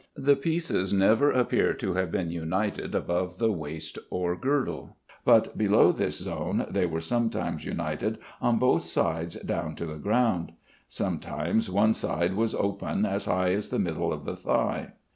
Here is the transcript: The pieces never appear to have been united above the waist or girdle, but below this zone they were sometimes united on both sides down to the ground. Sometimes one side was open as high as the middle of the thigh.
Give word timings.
The 0.17 0.35
pieces 0.35 0.91
never 0.91 1.29
appear 1.31 1.75
to 1.75 1.93
have 1.93 2.09
been 2.09 2.31
united 2.31 2.95
above 2.95 3.37
the 3.37 3.51
waist 3.51 3.99
or 4.09 4.35
girdle, 4.35 4.97
but 5.23 5.55
below 5.55 5.91
this 5.91 6.17
zone 6.17 6.65
they 6.67 6.87
were 6.87 6.99
sometimes 6.99 7.65
united 7.65 8.17
on 8.41 8.57
both 8.57 8.81
sides 8.81 9.35
down 9.35 9.75
to 9.75 9.85
the 9.85 9.99
ground. 9.99 10.53
Sometimes 10.87 11.69
one 11.69 11.93
side 11.93 12.33
was 12.33 12.55
open 12.55 13.05
as 13.05 13.25
high 13.25 13.51
as 13.53 13.69
the 13.69 13.77
middle 13.77 14.11
of 14.11 14.25
the 14.25 14.35
thigh. 14.35 14.93